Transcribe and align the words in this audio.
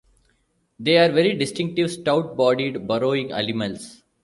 They 0.79 0.97
are 0.97 1.11
very 1.11 1.35
distinctive 1.35 1.91
stout-bodied 1.91 2.87
burrowing 2.87 3.33
animals. 3.33 4.01